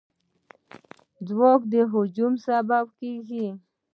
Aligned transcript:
ځواک 1.27 1.61
د 1.71 1.73
هجوم 1.91 2.33
سبب 2.45 2.85
کېږي. 2.99 3.47